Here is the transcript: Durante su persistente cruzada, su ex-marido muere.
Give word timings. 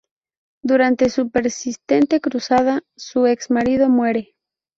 Durante 0.63 1.09
su 1.11 1.29
persistente 1.29 2.19
cruzada, 2.21 2.81
su 2.97 3.27
ex-marido 3.27 3.87
muere. 3.87 4.33